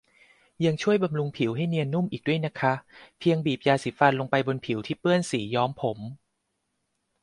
[0.65, 2.73] ยังช่วยบำรุงผิวให้เนียนนุ่มอีกด้วยนะคะ
[3.19, 5.97] เพียงบีบยาสีฟันลงไปบนผิวที่เปื้อนสีย้อมผม